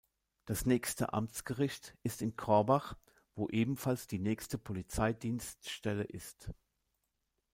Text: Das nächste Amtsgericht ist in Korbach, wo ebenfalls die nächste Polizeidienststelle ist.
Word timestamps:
Das 0.45 0.65
nächste 0.65 1.13
Amtsgericht 1.13 1.95
ist 2.01 2.23
in 2.23 2.35
Korbach, 2.35 2.97
wo 3.35 3.47
ebenfalls 3.49 4.07
die 4.07 4.17
nächste 4.17 4.57
Polizeidienststelle 4.57 6.05
ist. 6.05 6.49